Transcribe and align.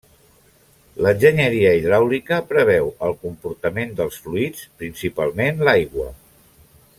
L'enginyeria 1.05 1.73
hidràulica 1.79 2.39
preveu 2.53 2.89
el 3.09 3.13
comportament 3.27 3.93
dels 4.01 4.19
fluids, 4.25 4.65
principalment 4.81 5.63
l'aigua. 5.69 6.09